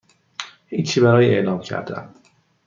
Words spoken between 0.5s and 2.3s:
هیچی برای اعلام کردن